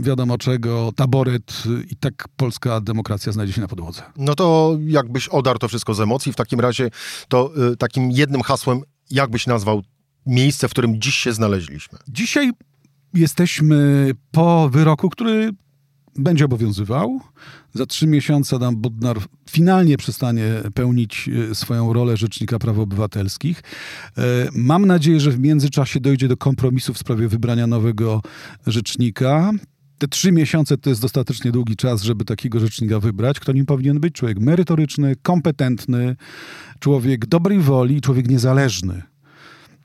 wiadomo 0.01 0.37
czego, 0.37 0.91
taboret 0.95 1.63
i 1.91 1.95
tak 1.95 2.27
polska 2.37 2.81
demokracja 2.81 3.31
znajdzie 3.31 3.53
się 3.53 3.61
na 3.61 3.67
podłodze. 3.67 4.01
No 4.17 4.35
to 4.35 4.77
jakbyś 4.85 5.27
odarł 5.27 5.59
to 5.59 5.67
wszystko 5.67 5.93
z 5.93 5.99
emocji, 5.99 6.33
w 6.33 6.35
takim 6.35 6.59
razie 6.59 6.89
to 7.27 7.51
takim 7.79 8.11
jednym 8.11 8.41
hasłem, 8.41 8.81
jakbyś 9.11 9.47
nazwał 9.47 9.81
miejsce, 10.25 10.67
w 10.67 10.71
którym 10.71 11.01
dziś 11.01 11.15
się 11.15 11.33
znaleźliśmy? 11.33 11.99
Dzisiaj 12.07 12.51
jesteśmy 13.13 14.11
po 14.31 14.69
wyroku, 14.69 15.09
który 15.09 15.51
będzie 16.15 16.45
obowiązywał. 16.45 17.19
Za 17.73 17.85
trzy 17.85 18.07
miesiące 18.07 18.55
Adam 18.55 18.77
Bodnar 18.77 19.17
finalnie 19.49 19.97
przestanie 19.97 20.45
pełnić 20.73 21.29
e, 21.51 21.55
swoją 21.55 21.93
rolę 21.93 22.17
Rzecznika 22.17 22.59
Praw 22.59 22.79
Obywatelskich. 22.79 23.63
E, 24.17 24.21
mam 24.53 24.85
nadzieję, 24.85 25.19
że 25.19 25.31
w 25.31 25.39
międzyczasie 25.39 25.99
dojdzie 25.99 26.27
do 26.27 26.37
kompromisu 26.37 26.93
w 26.93 26.97
sprawie 26.97 27.27
wybrania 27.27 27.67
nowego 27.67 28.21
rzecznika. 28.67 29.51
Te 29.97 30.07
trzy 30.07 30.31
miesiące 30.31 30.77
to 30.77 30.89
jest 30.89 31.01
dostatecznie 31.01 31.51
długi 31.51 31.75
czas, 31.75 32.03
żeby 32.03 32.25
takiego 32.25 32.59
rzecznika 32.59 32.99
wybrać. 32.99 33.39
Kto 33.39 33.51
nim 33.51 33.65
powinien 33.65 33.99
być? 33.99 34.13
Człowiek 34.15 34.39
merytoryczny, 34.39 35.15
kompetentny, 35.21 36.15
człowiek 36.79 37.25
dobrej 37.25 37.59
woli, 37.59 38.01
człowiek 38.01 38.29
niezależny. 38.29 39.01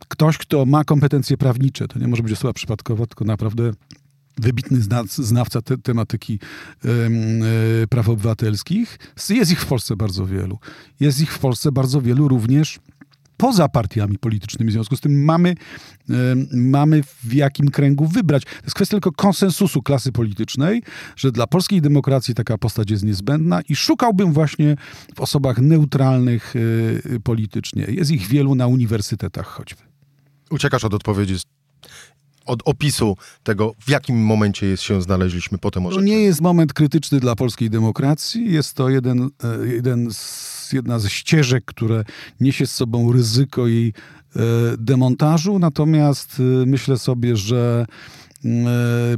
Ktoś, 0.08 0.38
kto 0.38 0.66
ma 0.66 0.84
kompetencje 0.84 1.36
prawnicze. 1.36 1.88
To 1.88 1.98
nie 1.98 2.08
może 2.08 2.22
być 2.22 2.32
osoba 2.32 2.52
przypadkowa, 2.52 3.06
tylko 3.06 3.24
naprawdę 3.24 3.72
wybitny 4.40 4.78
znawca 5.08 5.62
te, 5.62 5.78
tematyki 5.78 6.38
e, 6.84 6.88
praw 7.86 8.08
obywatelskich. 8.08 8.98
Jest 9.30 9.50
ich 9.50 9.60
w 9.60 9.66
Polsce 9.66 9.96
bardzo 9.96 10.26
wielu. 10.26 10.58
Jest 11.00 11.20
ich 11.20 11.32
w 11.32 11.38
Polsce 11.38 11.72
bardzo 11.72 12.00
wielu 12.00 12.28
również 12.28 12.78
poza 13.38 13.68
partiami 13.68 14.18
politycznymi. 14.18 14.70
W 14.70 14.72
związku 14.72 14.96
z 14.96 15.00
tym 15.00 15.24
mamy, 15.24 15.54
mamy 16.52 17.02
w 17.02 17.32
jakim 17.32 17.70
kręgu 17.70 18.06
wybrać. 18.06 18.44
To 18.44 18.50
jest 18.64 18.74
kwestia 18.74 18.94
tylko 18.94 19.12
konsensusu 19.12 19.82
klasy 19.82 20.12
politycznej, 20.12 20.82
że 21.16 21.32
dla 21.32 21.46
polskiej 21.46 21.82
demokracji 21.82 22.34
taka 22.34 22.58
postać 22.58 22.90
jest 22.90 23.04
niezbędna 23.04 23.60
i 23.60 23.76
szukałbym 23.76 24.32
właśnie 24.32 24.76
w 25.14 25.20
osobach 25.20 25.58
neutralnych 25.58 26.54
e, 26.56 27.20
politycznie. 27.20 27.86
Jest 27.88 28.10
ich 28.10 28.26
wielu 28.26 28.54
na 28.54 28.66
uniwersytetach 28.66 29.46
choćby. 29.46 29.82
Uciekasz 30.50 30.84
od 30.84 30.94
odpowiedzi 30.94 31.36
od 32.48 32.60
opisu 32.64 33.16
tego, 33.42 33.72
w 33.80 33.90
jakim 33.90 34.24
momencie 34.24 34.66
jest, 34.66 34.82
się 34.82 35.02
znaleźliśmy 35.02 35.58
potem 35.58 35.84
To 35.84 36.00
nie 36.00 36.20
jest 36.20 36.40
moment 36.40 36.72
krytyczny 36.72 37.20
dla 37.20 37.36
polskiej 37.36 37.70
demokracji. 37.70 38.52
Jest 38.52 38.74
to 38.74 38.88
jeden, 38.88 39.30
e, 39.44 39.66
jeden 39.66 40.08
z, 40.12 40.72
jedna 40.72 40.98
ze 40.98 41.10
ścieżek, 41.10 41.64
które 41.64 42.04
niesie 42.40 42.66
z 42.66 42.74
sobą 42.74 43.12
ryzyko 43.12 43.66
jej 43.66 43.88
e, 43.88 44.40
demontażu. 44.78 45.58
Natomiast 45.58 46.40
e, 46.40 46.66
myślę 46.66 46.98
sobie, 46.98 47.36
że 47.36 47.86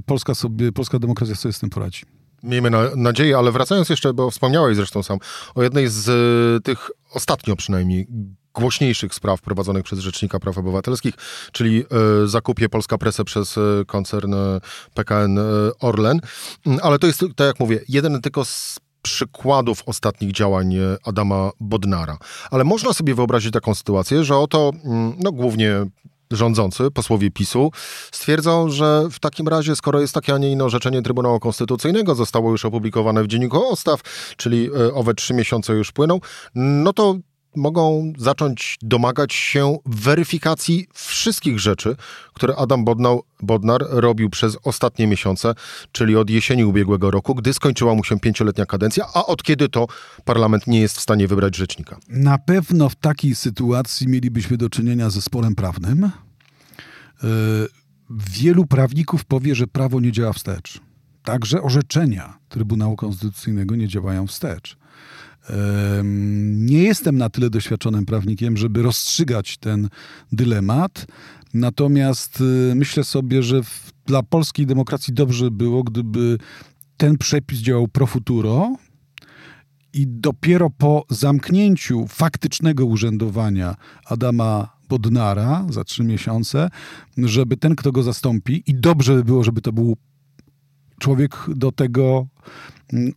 Polska, 0.06 0.34
sobie, 0.34 0.72
polska 0.72 0.98
demokracja 0.98 1.36
sobie 1.36 1.52
z 1.52 1.58
tym 1.58 1.70
poradzi. 1.70 2.02
Miejmy 2.42 2.70
na, 2.70 2.96
nadzieję, 2.96 3.38
ale 3.38 3.52
wracając 3.52 3.88
jeszcze, 3.88 4.14
bo 4.14 4.30
wspomniałeś 4.30 4.76
zresztą 4.76 5.02
sam 5.02 5.18
o 5.54 5.62
jednej 5.62 5.88
z 5.88 6.64
tych 6.64 6.90
ostatnio 7.12 7.56
przynajmniej 7.56 8.06
głośniejszych 8.54 9.14
spraw 9.14 9.40
prowadzonych 9.40 9.84
przez 9.84 9.98
Rzecznika 9.98 10.38
Praw 10.40 10.58
Obywatelskich, 10.58 11.14
czyli 11.52 11.84
y, 12.24 12.28
zakupie 12.28 12.68
Polska 12.68 12.98
Presę 12.98 13.24
przez 13.24 13.56
y, 13.56 13.84
koncern 13.86 14.34
y, 14.34 14.60
PKN 14.94 15.38
Orlen. 15.80 16.20
Mm, 16.66 16.78
ale 16.82 16.98
to 16.98 17.06
jest, 17.06 17.20
tak 17.36 17.46
jak 17.46 17.60
mówię, 17.60 17.80
jeden 17.88 18.20
tylko 18.20 18.44
z 18.44 18.78
przykładów 19.02 19.82
ostatnich 19.86 20.32
działań 20.32 20.74
Adama 21.04 21.50
Bodnara. 21.60 22.18
Ale 22.50 22.64
można 22.64 22.92
sobie 22.92 23.14
wyobrazić 23.14 23.52
taką 23.52 23.74
sytuację, 23.74 24.24
że 24.24 24.36
oto, 24.36 24.72
mm, 24.84 25.14
no 25.18 25.32
głównie 25.32 25.86
rządzący, 26.30 26.90
posłowie 26.90 27.30
PiSu, 27.30 27.72
stwierdzą, 28.12 28.68
że 28.70 29.08
w 29.10 29.18
takim 29.18 29.48
razie, 29.48 29.76
skoro 29.76 30.00
jest 30.00 30.14
takie, 30.14 30.34
a 30.34 30.38
nie 30.38 30.52
inne 30.52 30.64
orzeczenie 30.64 31.02
Trybunału 31.02 31.40
Konstytucyjnego, 31.40 32.14
zostało 32.14 32.50
już 32.50 32.64
opublikowane 32.64 33.22
w 33.22 33.26
Dzienniku 33.26 33.68
Ostaw, 33.72 34.00
czyli 34.36 34.70
owe 34.94 35.14
trzy 35.14 35.34
miesiące 35.34 35.72
już 35.72 35.92
płyną, 35.92 36.20
no 36.54 36.92
to 36.92 37.16
mogą 37.56 38.12
zacząć 38.18 38.78
domagać 38.82 39.34
się 39.34 39.78
weryfikacji 39.86 40.86
wszystkich 40.94 41.58
rzeczy, 41.58 41.96
które 42.34 42.56
Adam 42.56 42.84
Bodnał, 42.84 43.22
Bodnar 43.42 43.84
robił 43.88 44.30
przez 44.30 44.58
ostatnie 44.64 45.06
miesiące, 45.06 45.54
czyli 45.92 46.16
od 46.16 46.30
jesieni 46.30 46.64
ubiegłego 46.64 47.10
roku, 47.10 47.34
gdy 47.34 47.52
skończyła 47.52 47.94
mu 47.94 48.04
się 48.04 48.20
pięcioletnia 48.20 48.66
kadencja, 48.66 49.04
a 49.14 49.26
od 49.26 49.42
kiedy 49.42 49.68
to 49.68 49.86
parlament 50.24 50.66
nie 50.66 50.80
jest 50.80 50.96
w 50.96 51.00
stanie 51.00 51.28
wybrać 51.28 51.56
rzecznika. 51.56 51.98
Na 52.08 52.38
pewno 52.38 52.88
w 52.88 52.96
takiej 52.96 53.34
sytuacji 53.34 54.08
mielibyśmy 54.08 54.56
do 54.56 54.70
czynienia 54.70 55.10
ze 55.10 55.22
sporem 55.22 55.54
prawnym. 55.54 56.04
E, 56.04 56.10
wielu 58.10 58.66
prawników 58.66 59.24
powie, 59.24 59.54
że 59.54 59.66
prawo 59.66 60.00
nie 60.00 60.12
działa 60.12 60.32
wstecz. 60.32 60.80
Także 61.24 61.62
orzeczenia 61.62 62.38
Trybunału 62.48 62.96
Konstytucyjnego 62.96 63.76
nie 63.76 63.88
działają 63.88 64.26
wstecz. 64.26 64.76
Nie 66.42 66.82
jestem 66.82 67.18
na 67.18 67.30
tyle 67.30 67.50
doświadczonym 67.50 68.06
prawnikiem, 68.06 68.56
żeby 68.56 68.82
rozstrzygać 68.82 69.58
ten 69.58 69.88
dylemat. 70.32 71.06
Natomiast 71.54 72.40
y, 72.40 72.74
myślę 72.74 73.04
sobie, 73.04 73.42
że 73.42 73.60
dla 74.06 74.22
polskiej 74.22 74.66
demokracji 74.66 75.14
dobrze 75.14 75.50
było, 75.50 75.82
gdyby 75.82 76.38
ten 76.96 77.18
przepis 77.18 77.58
działał 77.58 77.88
pro 77.88 78.06
futuro 78.06 78.76
i 79.92 80.06
dopiero 80.06 80.70
po 80.70 81.04
zamknięciu 81.08 82.06
faktycznego 82.08 82.86
urzędowania 82.86 83.76
Adama 84.04 84.68
Bodnara 84.88 85.66
za 85.70 85.84
trzy 85.84 86.04
miesiące, 86.04 86.70
żeby 87.18 87.56
ten, 87.56 87.76
kto 87.76 87.92
go 87.92 88.02
zastąpi, 88.02 88.62
i 88.66 88.74
dobrze 88.74 89.14
by 89.14 89.24
było, 89.24 89.44
żeby 89.44 89.60
to 89.60 89.72
był 89.72 89.96
człowiek 91.00 91.36
do 91.48 91.72
tego 91.72 92.26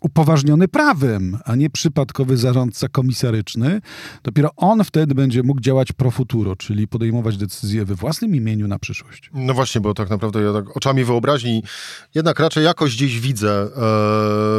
upoważniony 0.02 0.68
prawem, 0.68 1.38
a 1.46 1.56
nie 1.56 1.70
przypadkowy 1.70 2.38
zarządca 2.38 2.88
komisaryczny. 2.88 3.82
Dopiero 4.24 4.50
on 4.56 4.84
wtedy 4.84 5.16
będzie 5.16 5.44
mógł 5.44 5.62
działać 5.62 5.92
pro 5.92 6.12
futuro, 6.12 6.56
czyli 6.56 6.88
podejmować 6.88 7.38
decyzje 7.38 7.86
we 7.86 7.96
własnym 7.96 8.36
imieniu 8.36 8.68
na 8.68 8.80
przyszłość. 8.80 9.30
No 9.34 9.54
właśnie, 9.54 9.82
bo 9.82 9.94
tak 9.94 10.10
naprawdę 10.10 10.42
ja 10.42 10.54
tak 10.54 10.78
oczami 10.78 11.04
wyobraźni 11.04 11.64
jednak 12.16 12.40
raczej 12.40 12.64
jakoś 12.64 12.96
gdzieś 12.96 13.20
widzę 13.20 13.68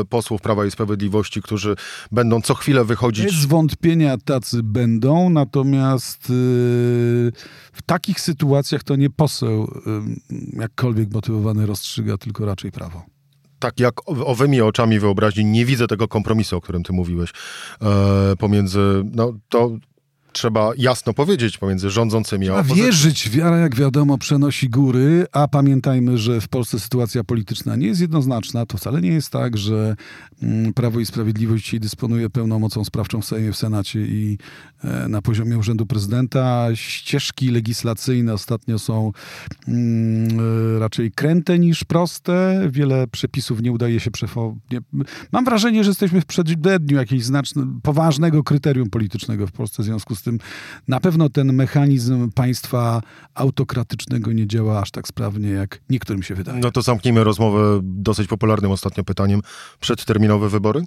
e, 0.01 0.05
posłów 0.05 0.41
Prawa 0.41 0.67
i 0.67 0.71
Sprawiedliwości, 0.71 1.43
którzy 1.43 1.77
będą 2.13 2.41
co 2.41 2.55
chwilę 2.55 2.85
wychodzić. 2.85 3.25
Bez 3.25 3.45
wątpienia 3.45 4.19
tacy 4.19 4.63
będą, 4.63 5.31
natomiast 5.31 6.25
e, 6.25 6.33
w 7.73 7.83
takich 7.87 8.21
sytuacjach 8.21 8.83
to 8.83 8.97
nie 8.97 9.11
poseł 9.11 9.63
e, 9.63 10.61
jakkolwiek 10.61 11.13
motywowany 11.13 11.67
rozstrzyga, 11.67 12.19
tylko 12.19 12.47
raczej 12.47 12.73
prawo 12.73 13.14
tak 13.65 13.81
jak 13.81 13.95
owymi 14.09 14.61
oczami 14.61 14.99
wyobraźni 14.99 15.45
nie 15.45 15.65
widzę 15.65 15.87
tego 15.87 16.09
kompromisu, 16.09 16.57
o 16.57 16.61
którym 16.61 16.83
ty 16.83 16.93
mówiłeś, 16.93 17.31
e, 17.83 18.37
pomiędzy, 18.37 19.05
no 19.15 19.33
to 19.49 19.71
trzeba 20.35 20.73
jasno 20.77 21.15
powiedzieć 21.15 21.59
pomiędzy 21.59 21.91
rządzącymi 21.91 22.49
a 22.49 22.55
opozycją. 22.55 22.85
wierzyć, 22.85 23.31
wiara 23.31 23.57
jak 23.57 23.75
wiadomo 23.75 24.19
przenosi 24.19 24.69
góry, 24.69 25.27
a 25.33 25.49
pamiętajmy, 25.49 26.19
że 26.19 26.41
w 26.41 26.49
Polsce 26.49 26.81
sytuacja 26.81 27.25
polityczna 27.25 27.77
nie 27.77 27.87
jest 27.87 28.01
jednoznaczna. 28.01 28.67
To 28.67 28.79
wcale 28.79 29.01
nie 29.01 29.09
jest 29.09 29.31
tak, 29.31 29.57
że 29.57 29.97
mm, 30.43 30.73
Prawo 30.73 31.01
i 31.01 31.07
Sprawiedliwość 31.07 31.65
dzisiaj 31.65 31.81
dysponuje 31.81 32.31
pełną 32.31 32.59
mocą 32.59 32.85
sprawczą 32.85 33.21
w 33.21 33.25
Sejmie, 33.25 33.53
w 33.53 33.57
Senacie 33.57 34.01
i 34.01 34.39
e, 34.85 35.09
na 35.09 35.23
poziomie 35.23 35.59
Urzędu 35.59 35.87
Prezydenta. 35.87 36.69
Ścieżki 36.75 37.51
legislacyjne 37.51 38.35
ostatnio 38.35 38.79
są 38.79 39.13
mm, 39.69 40.29
e, 40.77 40.79
raczej 40.79 41.13
kręte 41.13 41.59
niż 41.59 41.85
proste. 41.85 42.69
Wiele 42.71 43.07
przepisów 43.07 43.63
nie 43.63 43.73
udaje 43.73 44.01
się 44.01 44.11
przefować. 44.11 44.59
Mam 45.33 45.45
wrażenie, 45.45 45.85
że 45.85 45.91
jesteśmy 45.91 46.21
w 46.21 46.27
przededniu 46.27 46.97
jakiegoś 46.97 47.25
znacznego, 47.25 47.71
poważnego 47.83 48.43
kryterium 48.43 48.91
politycznego 48.91 49.47
w 49.47 49.53
Polsce. 49.53 49.83
W 49.83 49.87
związku 49.87 50.17
z 50.17 50.24
tym 50.25 50.39
na 50.89 51.01
pewno 51.01 51.29
ten 51.29 51.53
mechanizm 51.53 52.31
państwa 52.31 53.03
autokratycznego 53.35 54.33
nie 54.33 54.47
działa 54.47 54.81
aż 54.81 54.91
tak 54.91 55.09
sprawnie, 55.09 55.49
jak 55.49 55.81
niektórym 55.91 56.23
się 56.23 56.35
wydaje. 56.35 56.61
No 56.61 56.71
to 56.71 56.83
zamknijmy 56.83 57.25
rozmowę 57.25 57.81
dosyć 57.83 58.27
popularnym 58.29 58.71
ostatnio 58.71 59.05
pytaniem. 59.05 59.41
Przedterminowe 59.81 60.49
wybory? 60.49 60.85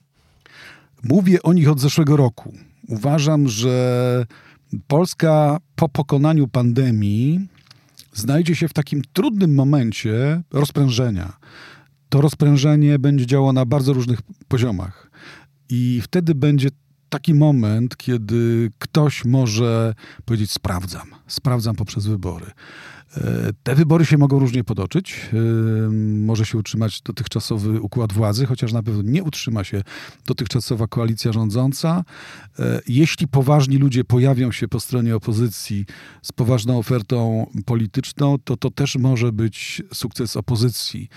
Mówię 1.03 1.44
o 1.44 1.53
nich 1.53 1.70
od 1.70 1.79
zeszłego 1.79 2.17
roku. 2.17 2.53
Uważam, 2.88 3.48
że 3.48 4.25
Polska 4.88 5.58
po 5.75 5.89
pokonaniu 5.89 6.48
pandemii 6.48 7.48
znajdzie 8.13 8.56
się 8.56 8.67
w 8.67 8.74
takim 8.74 9.01
trudnym 9.13 9.56
momencie 9.56 10.41
rozprężenia. 10.53 11.34
To 12.10 12.22
rozprężenie 12.22 13.00
będzie 13.00 13.25
działało 13.25 13.53
na 13.53 13.65
bardzo 13.65 13.94
różnych 13.94 14.20
poziomach. 14.48 15.12
I 15.70 16.01
wtedy 16.03 16.36
będzie 16.36 16.70
taki 17.09 17.33
moment, 17.33 17.97
kiedy 17.97 18.71
ktoś 18.79 19.25
może 19.25 19.93
powiedzieć: 20.25 20.51
Sprawdzam, 20.51 21.11
sprawdzam 21.27 21.75
poprzez 21.75 22.07
wybory. 22.07 22.51
E, 23.15 23.53
te 23.63 23.75
wybory 23.75 24.05
się 24.05 24.17
mogą 24.17 24.39
różnie 24.39 24.63
potoczyć. 24.63 25.29
E, 25.33 25.37
może 26.25 26.45
się 26.45 26.57
utrzymać 26.57 27.01
dotychczasowy 27.01 27.81
układ 27.81 28.13
władzy, 28.13 28.45
chociaż 28.45 28.73
na 28.73 28.83
pewno 28.83 29.01
nie 29.01 29.23
utrzyma 29.23 29.63
się 29.63 29.83
dotychczasowa 30.25 30.87
koalicja 30.87 31.31
rządząca. 31.31 32.03
E, 32.59 32.81
jeśli 32.87 33.27
poważni 33.27 33.77
ludzie 33.77 34.03
pojawią 34.03 34.51
się 34.51 34.67
po 34.67 34.79
stronie 34.79 35.15
opozycji 35.15 35.85
z 36.21 36.31
poważną 36.31 36.77
ofertą 36.77 37.47
polityczną, 37.65 38.37
to 38.43 38.57
to 38.57 38.71
też 38.71 38.95
może 38.95 39.31
być 39.31 39.81
sukces 39.93 40.37
opozycji. 40.37 41.09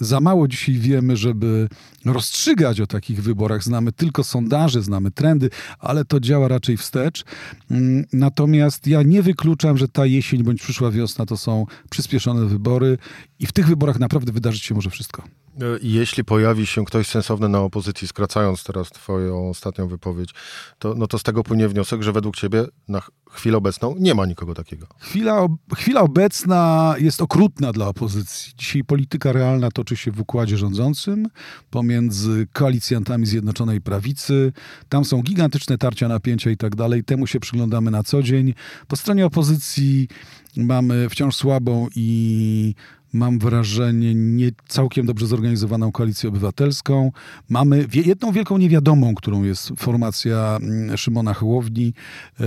Za 0.00 0.20
mało 0.20 0.48
dzisiaj 0.48 0.74
wiemy, 0.74 1.16
żeby 1.16 1.68
rozstrzygać 2.04 2.80
o 2.80 2.86
takich 2.86 3.22
wyborach. 3.22 3.64
Znamy 3.64 3.92
tylko 3.92 4.24
sondaże, 4.24 4.82
znamy 4.82 5.10
trendy, 5.10 5.50
ale 5.78 6.04
to 6.04 6.20
działa 6.20 6.48
raczej 6.48 6.76
wstecz. 6.76 7.24
Mm, 7.70 8.04
natomiast 8.12 8.86
ja 8.86 9.02
nie 9.02 9.22
wykluczam, 9.22 9.78
że 9.78 9.88
ta 9.88 10.06
jesień 10.06 10.42
bądź 10.42 10.62
przyszła 10.70 10.90
wiosna 10.90 11.26
to 11.26 11.36
są 11.36 11.66
przyspieszone 11.90 12.46
wybory 12.46 12.98
i 13.38 13.46
w 13.46 13.52
tych 13.52 13.66
wyborach 13.66 13.98
naprawdę 13.98 14.32
wydarzyć 14.32 14.62
się 14.62 14.74
może 14.74 14.90
wszystko. 14.90 15.22
E, 15.60 15.78
jeśli 15.82 16.24
pojawi 16.24 16.66
się 16.66 16.84
ktoś 16.84 17.06
sensowny 17.06 17.48
na 17.48 17.60
opozycji, 17.60 18.08
skracając 18.08 18.64
teraz 18.64 18.90
twoją 18.90 19.50
ostatnią 19.50 19.88
wypowiedź, 19.88 20.30
to, 20.78 20.94
no 20.94 21.06
to 21.06 21.18
z 21.18 21.22
tego 21.22 21.42
płynie 21.42 21.68
wniosek, 21.68 22.02
że 22.02 22.12
według 22.12 22.36
ciebie 22.36 22.64
na 22.88 23.02
chwilę 23.30 23.56
obecną 23.56 23.94
nie 23.98 24.14
ma 24.14 24.26
nikogo 24.26 24.54
takiego. 24.54 24.86
Chwila, 24.98 25.46
chwila 25.76 26.00
obecna 26.00 26.94
jest 26.98 27.20
okrutna 27.20 27.72
dla 27.72 27.88
opozycji. 27.88 28.52
Dzisiaj 28.56 28.84
polityka 28.84 29.32
realna 29.32 29.70
toczy 29.70 29.96
się 29.96 30.10
w 30.10 30.20
układzie 30.20 30.56
rządzącym 30.56 31.26
pomiędzy 31.70 32.46
koalicjantami 32.52 33.26
Zjednoczonej 33.26 33.80
Prawicy. 33.80 34.52
Tam 34.88 35.04
są 35.04 35.22
gigantyczne 35.22 35.78
tarcia, 35.78 36.08
napięcia 36.08 36.50
i 36.50 36.56
tak 36.56 36.76
dalej. 36.76 37.04
Temu 37.04 37.26
się 37.26 37.40
przyglądamy 37.40 37.90
na 37.90 38.02
co 38.02 38.22
dzień. 38.22 38.54
Po 38.88 38.96
stronie 38.96 39.26
opozycji 39.26 40.08
mamy 40.56 41.08
wciąż 41.08 41.36
słabą 41.36 41.88
i 41.96 42.74
mam 43.12 43.38
wrażenie, 43.38 44.14
nie 44.14 44.50
całkiem 44.68 45.06
dobrze 45.06 45.26
zorganizowaną 45.26 45.92
koalicję 45.92 46.28
obywatelską. 46.28 47.12
Mamy 47.48 47.86
jedną 47.94 48.32
wielką 48.32 48.58
niewiadomą, 48.58 49.14
którą 49.14 49.42
jest 49.42 49.72
formacja 49.76 50.58
mm, 50.62 50.96
Szymona 50.96 51.34
Hołowni. 51.34 51.94
E, 52.40 52.44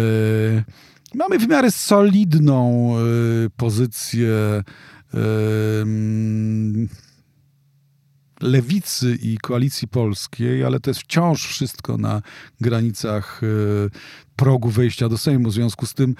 mamy 1.15 1.39
w 1.39 1.47
miarę 1.47 1.71
solidną 1.71 2.89
e, 2.97 3.01
pozycję 3.57 4.29
e, 4.29 4.61
mm, 5.81 6.89
lewicy 8.41 9.17
i 9.21 9.37
koalicji 9.37 9.87
polskiej, 9.87 10.63
ale 10.63 10.79
to 10.79 10.89
jest 10.89 10.99
wciąż 10.99 11.47
wszystko 11.47 11.97
na 11.97 12.21
granicach 12.61 13.41
progu 14.35 14.69
wejścia 14.69 15.09
do 15.09 15.17
Sejmu. 15.17 15.49
W 15.49 15.53
związku 15.53 15.85
z 15.85 15.93
tym 15.93 16.15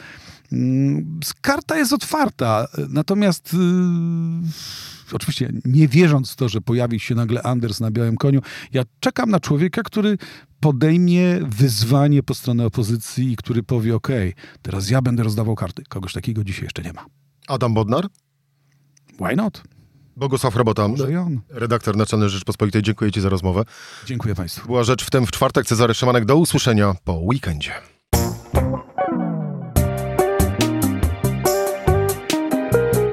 karta 1.42 1.78
jest 1.78 1.94
otwarta, 1.94 2.68
natomiast 2.90 3.54
yy, 3.54 3.60
oczywiście 5.16 5.52
nie 5.66 5.88
wierząc 5.88 6.32
w 6.32 6.36
to, 6.36 6.50
że 6.50 6.62
pojawi 6.62 7.00
się 7.00 7.16
nagle 7.16 7.44
Anders 7.44 7.80
na 7.80 7.92
białym 7.92 8.18
koniu, 8.18 8.42
ja 8.72 8.84
czekam 9.00 9.30
na 9.30 9.40
człowieka, 9.40 9.82
który 9.84 10.18
podejmie 10.60 11.40
wyzwanie 11.42 12.24
po 12.24 12.34
stronę 12.34 12.66
opozycji 12.66 13.32
i 13.32 13.36
który 13.36 13.64
powie, 13.64 13.96
ok, 13.96 14.08
teraz 14.62 14.90
ja 14.90 15.02
będę 15.02 15.24
rozdawał 15.24 15.56
karty. 15.56 15.84
Kogoś 15.90 16.14
takiego 16.14 16.44
dzisiaj 16.44 16.64
jeszcze 16.64 16.82
nie 16.82 16.94
ma. 16.94 17.06
Adam 17.48 17.74
Bodnar? 17.74 18.08
Why 19.20 19.36
not? 19.36 19.64
Bogusław 20.16 20.56
Robota, 20.56 20.88
redaktor 21.50 21.98
Naczelny 21.98 22.30
Rzeczpospolitej. 22.30 22.82
Dziękuję 22.82 23.12
Ci 23.12 23.22
za 23.22 23.30
rozmowę. 23.30 23.64
Dziękuję 24.06 24.36
Państwu. 24.36 24.68
Była 24.68 24.84
rzecz 24.84 25.06
w 25.06 25.10
tym 25.10 25.26
w 25.26 25.32
czwartek. 25.32 25.66
Cezary 25.66 25.94
Szymanek. 25.94 26.26
Do 26.26 26.38
usłyszenia 26.38 26.96
po 27.04 27.14
weekendzie. 27.14 27.93